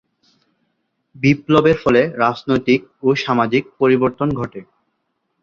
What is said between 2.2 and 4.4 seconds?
রাজনৈতিক ও সামাজিক পরিবর্তন